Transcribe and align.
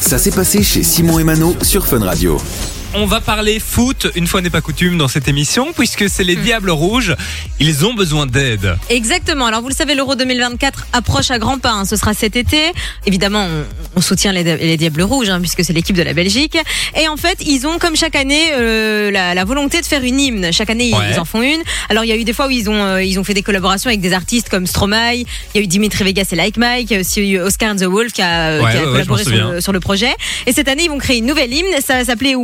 Ça 0.00 0.18
s'est 0.18 0.30
passé 0.30 0.62
chez 0.62 0.82
Simon 0.82 1.18
et 1.18 1.24
sur 1.62 1.86
Fun 1.86 2.02
Radio. 2.04 2.38
On 2.94 3.04
va 3.04 3.20
parler 3.20 3.60
foot, 3.60 4.06
une 4.14 4.26
fois 4.26 4.40
n'est 4.40 4.48
pas 4.48 4.62
coutume 4.62 4.96
dans 4.96 5.08
cette 5.08 5.28
émission, 5.28 5.74
puisque 5.76 6.08
c'est 6.08 6.24
les 6.24 6.34
Diables 6.36 6.70
Rouges. 6.70 7.14
Ils 7.60 7.84
ont 7.84 7.92
besoin 7.92 8.24
d'aide. 8.26 8.76
Exactement. 8.88 9.44
Alors 9.46 9.60
vous 9.60 9.68
le 9.68 9.74
savez, 9.74 9.94
l'Euro 9.94 10.14
2024 10.14 10.86
approche 10.94 11.30
à 11.30 11.38
grands 11.38 11.58
pas. 11.58 11.72
hein. 11.72 11.84
Ce 11.84 11.96
sera 11.96 12.14
cet 12.14 12.36
été. 12.36 12.72
Évidemment, 13.04 13.46
on, 13.50 13.64
on 13.96 14.00
soutient 14.00 14.32
les, 14.32 14.42
les 14.44 14.76
Diables 14.78 15.02
Rouges 15.02 15.28
hein, 15.28 15.40
puisque 15.40 15.62
c'est 15.62 15.74
l'équipe 15.74 15.94
de 15.96 16.02
la 16.02 16.14
Belgique. 16.14 16.56
Et 16.98 17.06
en 17.08 17.18
fait, 17.18 17.36
ils 17.44 17.66
ont 17.66 17.78
comme 17.78 17.96
chaque 17.96 18.16
année 18.16 18.44
euh, 18.54 19.10
la, 19.10 19.34
la 19.34 19.44
volonté 19.44 19.80
de 19.82 19.86
faire 19.86 20.02
une 20.02 20.18
hymne. 20.18 20.50
Chaque 20.52 20.70
année, 20.70 20.94
Ouais. 20.94 21.10
ils 21.12 21.20
en 21.20 21.26
font 21.26 21.42
une. 21.42 21.60
Alors 21.90 22.04
il 22.04 22.08
y 22.08 22.12
a 22.12 22.16
eu 22.16 22.24
des 22.24 22.32
fois 22.32 22.46
où 22.46 22.50
ils 22.50 22.70
ont 22.70 22.82
euh, 22.82 23.02
ils 23.02 23.18
ont 23.18 23.24
fait 23.24 23.34
des 23.34 23.42
collaborations 23.42 23.88
avec 23.88 24.00
des 24.00 24.14
artistes 24.14 24.48
comme 24.48 24.66
Stromae. 24.66 25.16
Il 25.16 25.26
y 25.54 25.58
a 25.58 25.60
eu 25.60 25.66
Dimitri 25.66 26.02
Vegas 26.04 26.28
et 26.32 26.36
Like 26.36 26.56
Mike. 26.56 26.90
Il 26.90 26.94
y 26.94 26.96
a 26.96 27.00
aussi 27.00 27.20
eu 27.20 27.40
Oscar 27.40 27.72
and 27.72 27.76
the 27.76 27.84
Wolf 27.84 28.12
qui 28.12 28.22
a, 28.22 28.48
euh, 28.52 28.62
Ouais, 28.62 28.70
qui 28.70 28.76
a 28.76 28.80
ouais, 28.80 28.86
ouais, 28.86 28.92
collaboré 28.92 29.24
sur 29.24 29.62
sur 29.62 29.72
le 29.72 29.80
projet. 29.80 30.14
Et 30.46 30.52
cette 30.52 30.68
année, 30.68 30.84
ils 30.84 30.90
vont 30.90 30.98
créer 30.98 31.18
une 31.18 31.26
nouvelle 31.26 31.52
hymne. 31.52 31.66
Ça 31.84 31.94
va 31.98 32.04
s'appeler 32.06 32.34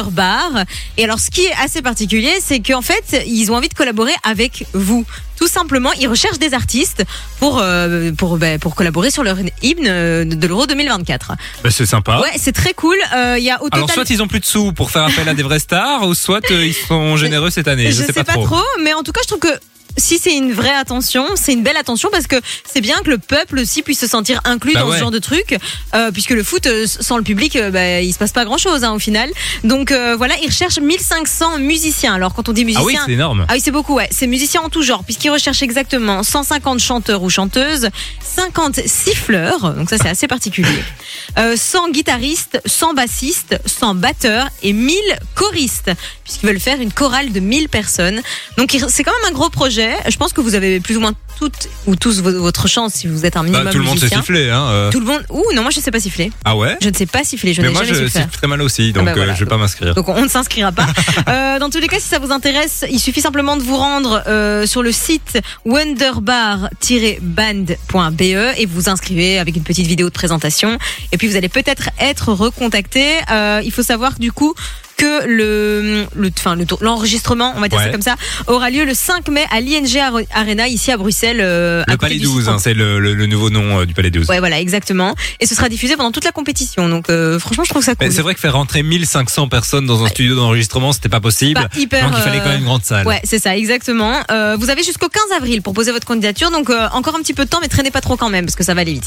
Wunderbar. 0.00 0.64
Et 0.96 1.04
alors, 1.04 1.18
ce 1.20 1.30
qui 1.30 1.42
est 1.42 1.52
assez 1.62 1.82
particulier, 1.82 2.32
c'est 2.42 2.60
qu'en 2.60 2.82
fait, 2.82 3.22
ils 3.26 3.50
ont 3.52 3.56
envie 3.56 3.68
de 3.68 3.74
collaborer 3.74 4.12
avec 4.22 4.66
vous. 4.72 5.04
Tout 5.36 5.48
simplement, 5.48 5.90
ils 5.94 6.06
recherchent 6.06 6.38
des 6.38 6.52
artistes 6.52 7.02
pour 7.38 7.58
euh, 7.60 8.12
pour 8.12 8.36
ben, 8.36 8.58
pour 8.58 8.74
collaborer 8.74 9.10
sur 9.10 9.22
leur 9.22 9.38
hymne 9.62 9.86
euh, 9.86 10.24
de 10.26 10.46
l'Euro 10.46 10.66
2024. 10.66 11.32
Bah, 11.64 11.70
c'est 11.70 11.86
sympa. 11.86 12.20
Ouais, 12.20 12.28
c'est 12.36 12.52
très 12.52 12.74
cool. 12.74 12.96
Euh, 13.14 13.36
Il 13.38 13.44
y 13.44 13.50
a 13.50 13.54
au 13.62 13.68
Alors 13.72 13.86
total. 13.88 14.06
soit 14.06 14.10
ils 14.14 14.22
ont 14.22 14.28
plus 14.28 14.40
de 14.40 14.44
sous 14.44 14.72
pour 14.72 14.90
faire 14.90 15.04
appel 15.04 15.26
à 15.28 15.34
des 15.34 15.42
vraies 15.42 15.58
stars, 15.58 16.06
ou 16.06 16.14
soit 16.14 16.40
ils 16.50 16.74
sont 16.74 17.16
généreux 17.16 17.48
cette 17.50 17.68
année. 17.68 17.90
Je, 17.90 18.02
je 18.02 18.12
sais 18.12 18.24
pas, 18.24 18.34
trop. 18.34 18.60
mais 18.82 18.92
en 18.92 19.02
tout 19.02 19.12
cas, 19.12 19.20
je 19.22 19.28
trouve 19.28 19.40
que 19.40 19.58
si 19.96 20.18
c'est 20.18 20.34
une 20.36 20.52
vraie 20.52 20.74
attention, 20.74 21.24
c'est 21.34 21.52
une 21.52 21.62
belle 21.62 21.76
attention 21.76 22.08
parce 22.12 22.26
que 22.26 22.36
c'est 22.70 22.80
bien 22.80 22.98
que 23.04 23.10
le 23.10 23.18
peuple 23.18 23.58
aussi 23.60 23.82
puisse 23.82 24.00
se 24.00 24.06
sentir 24.06 24.40
inclus 24.44 24.72
Bah 24.74 24.80
dans 24.80 24.88
ouais. 24.88 24.96
ce 24.96 25.00
genre 25.00 25.10
de 25.10 25.18
truc, 25.18 25.56
euh, 25.94 26.10
puisque 26.10 26.30
le 26.30 26.42
foot 26.42 26.66
euh, 26.66 26.86
sans 26.86 27.16
le 27.16 27.22
public, 27.22 27.56
euh, 27.56 27.70
bah, 27.70 28.00
il 28.00 28.12
se 28.12 28.18
passe 28.18 28.32
pas 28.32 28.44
grand 28.44 28.58
chose 28.58 28.84
au 28.84 28.98
final. 28.98 29.30
Donc 29.64 29.90
euh, 29.90 30.16
voilà, 30.16 30.34
ils 30.42 30.46
recherchent 30.48 30.78
1500 30.80 31.58
musiciens. 31.58 32.14
Alors 32.14 32.34
quand 32.34 32.48
on 32.48 32.52
dit 32.52 32.62
Ah 32.62 32.64
oui, 32.68 32.74
musiciens, 32.84 33.02
c'est 33.06 33.12
énorme. 33.12 33.44
ah 33.48 33.52
oui, 33.54 33.60
c'est 33.62 33.70
beaucoup, 33.70 33.94
ouais. 33.94 34.08
C'est 34.10 34.26
musiciens 34.26 34.60
en 34.62 34.68
tout 34.68 34.82
genre, 34.82 35.04
puisqu'ils 35.04 35.30
recherchent 35.30 35.62
exactement 35.62 36.22
150 36.22 36.78
chanteurs 36.80 37.22
ou 37.22 37.30
chanteuses, 37.30 37.88
50 38.22 38.80
siffleurs, 38.86 39.74
donc 39.74 39.90
ça 39.90 39.96
c'est 39.98 40.08
assez 40.08 40.26
particulier, 40.28 40.68
euh, 41.38 41.56
100 41.56 41.90
guitaristes, 41.90 42.60
100 42.66 42.94
bassistes, 42.94 43.58
100 43.66 43.94
batteurs 43.96 44.48
et 44.62 44.72
1000 44.72 44.96
choristes, 45.34 45.90
puisqu'ils 46.24 46.46
veulent 46.46 46.60
faire 46.60 46.80
une 46.80 46.92
chorale 46.92 47.32
de 47.32 47.40
1000 47.40 47.68
personnes. 47.68 48.20
Donc 48.56 48.76
c'est 48.88 49.02
quand 49.04 49.12
même 49.22 49.30
un 49.30 49.34
gros 49.34 49.50
projet. 49.50 49.79
Je 50.08 50.16
pense 50.16 50.32
que 50.32 50.40
vous 50.40 50.54
avez 50.54 50.80
plus 50.80 50.96
ou 50.96 51.00
moins 51.00 51.12
toutes 51.38 51.68
ou 51.86 51.96
tous 51.96 52.20
vo- 52.20 52.38
votre 52.40 52.68
chance 52.68 52.94
si 52.94 53.06
vous 53.06 53.24
êtes 53.24 53.36
un 53.36 53.42
minimum 53.42 53.64
Bah, 53.64 53.70
tout 53.72 53.78
le 53.78 53.84
monde 53.84 53.94
musicien. 53.94 54.18
sifflé. 54.20 54.50
Hein, 54.50 54.66
euh. 54.68 54.90
Tout 54.90 55.00
le 55.00 55.06
monde. 55.06 55.22
Ouh, 55.30 55.44
non, 55.54 55.62
moi 55.62 55.70
je 55.70 55.80
sais 55.80 55.90
pas 55.90 56.00
siffler. 56.00 56.30
Ah 56.44 56.56
ouais? 56.56 56.76
Je 56.82 56.88
ne 56.90 56.94
sais 56.94 57.06
pas 57.06 57.24
siffler, 57.24 57.54
je 57.54 57.62
Mais 57.62 57.68
n'ai 57.68 57.74
moi 57.74 57.84
jamais 57.84 57.98
je 58.00 58.06
siffle 58.08 58.28
très 58.30 58.46
mal 58.46 58.60
aussi, 58.62 58.92
donc 58.92 59.06
bah, 59.06 59.14
euh, 59.16 59.34
je 59.34 59.44
vais 59.44 59.48
pas 59.48 59.56
m'inscrire. 59.56 59.94
Donc 59.94 60.08
on 60.08 60.22
ne 60.22 60.28
s'inscrira 60.28 60.72
pas. 60.72 60.86
Euh, 61.28 61.58
dans 61.58 61.70
tous 61.70 61.78
les 61.78 61.86
cas, 61.88 61.98
si 62.00 62.08
ça 62.08 62.18
vous 62.18 62.32
intéresse, 62.32 62.84
il 62.90 62.98
suffit 62.98 63.20
simplement 63.20 63.56
de 63.56 63.62
vous 63.62 63.76
rendre 63.76 64.22
euh, 64.26 64.66
sur 64.66 64.82
le 64.82 64.90
site 64.92 65.38
wonderbar-band.be 65.64 68.58
et 68.58 68.66
vous 68.66 68.88
inscrivez 68.88 69.38
avec 69.38 69.56
une 69.56 69.62
petite 69.62 69.86
vidéo 69.86 70.08
de 70.08 70.12
présentation. 70.14 70.78
Et 71.12 71.18
puis 71.18 71.28
vous 71.28 71.36
allez 71.36 71.48
peut-être 71.48 71.90
être 71.98 72.32
recontacté. 72.32 73.04
Euh, 73.30 73.60
il 73.64 73.72
faut 73.72 73.82
savoir 73.82 74.18
du 74.18 74.32
coup 74.32 74.54
que 75.00 75.26
le, 75.26 76.04
le, 76.14 76.30
enfin, 76.38 76.54
le 76.56 76.66
tour- 76.66 76.78
l'enregistrement, 76.82 77.54
on 77.56 77.60
va 77.60 77.68
dire 77.68 77.78
Ouais. 77.78 77.84
ça 77.86 77.90
comme 77.90 78.02
ça, 78.02 78.16
aura 78.48 78.68
lieu 78.68 78.84
le 78.84 78.92
5 78.92 79.28
mai 79.28 79.44
à 79.50 79.60
l'ING 79.60 79.96
Ar- 79.98 80.12
Arena 80.34 80.68
ici 80.68 80.92
à 80.92 80.98
Bruxelles. 80.98 81.40
euh, 81.40 81.82
Le 81.88 81.96
Palais 81.96 82.16
du 82.16 82.24
12, 82.24 82.40
Citron. 82.40 82.52
hein, 82.52 82.58
c'est 82.60 82.74
le, 82.74 82.98
le- 83.00 83.14
le 83.14 83.26
nouveau 83.26 83.48
nom 83.48 83.80
euh, 83.80 83.86
du 83.86 83.94
Palais 83.94 84.10
12. 84.10 84.28
Ouais, 84.28 84.40
voilà, 84.40 84.60
exactement. 84.60 85.14
Et 85.40 85.46
ce 85.46 85.54
sera 85.54 85.70
diffusé 85.70 85.96
pendant 85.96 86.12
toute 86.12 86.24
la 86.24 86.32
compétition. 86.32 86.88
Donc, 86.90 87.08
euh, 87.08 87.38
franchement, 87.38 87.64
je 87.64 87.70
trouve 87.70 87.82
ça 87.82 87.92
Mais 87.98 88.06
cool. 88.08 88.14
C'est 88.14 88.20
vrai 88.22 88.34
que 88.34 88.40
faire 88.40 88.52
rentrer 88.52 88.82
1500 88.82 89.48
personnes 89.48 89.86
dans 89.86 90.04
un 90.04 90.08
studio 90.08 90.34
d'enregistrement, 90.36 90.92
c'était 90.92 91.08
pas 91.08 91.20
possible. 91.20 91.54
Pas 91.54 91.78
hyper, 91.80 92.10
donc 92.10 92.18
il 92.18 92.22
fallait 92.22 92.38
quand 92.40 92.50
même 92.50 92.58
une 92.58 92.64
grande 92.66 92.84
salle. 92.84 93.06
Ouais, 93.06 93.20
c'est 93.24 93.38
ça, 93.38 93.56
exactement. 93.56 94.20
Vous 94.58 94.68
avez 94.70 94.82
jusqu'au 94.82 95.08
15 95.08 95.22
avril 95.36 95.62
pour 95.62 95.72
poser 95.72 95.92
votre 95.92 96.06
candidature, 96.06 96.50
donc 96.50 96.70
encore 96.92 97.14
un 97.14 97.20
petit 97.22 97.32
peu 97.34 97.44
de 97.46 97.48
temps, 97.50 97.58
mais 97.62 97.68
traînez 97.68 97.90
pas 97.90 98.02
trop 98.02 98.16
quand 98.18 98.28
même, 98.28 98.44
parce 98.44 98.56
que 98.56 98.64
ça 98.64 98.74
va 98.74 98.82
aller 98.82 98.92
vite. 98.94 99.06